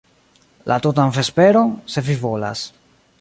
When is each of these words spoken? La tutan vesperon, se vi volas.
La 0.71 0.77
tutan 0.85 1.13
vesperon, 1.17 1.71
se 1.97 2.05
vi 2.09 2.17
volas. 2.27 2.65